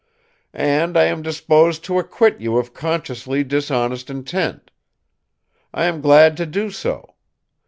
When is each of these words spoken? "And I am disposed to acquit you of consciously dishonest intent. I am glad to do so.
"And 0.55 0.97
I 0.97 1.03
am 1.03 1.21
disposed 1.21 1.83
to 1.83 1.99
acquit 1.99 2.41
you 2.41 2.57
of 2.57 2.73
consciously 2.73 3.43
dishonest 3.43 4.09
intent. 4.09 4.71
I 5.75 5.83
am 5.85 6.01
glad 6.01 6.35
to 6.37 6.47
do 6.47 6.71
so. 6.71 7.13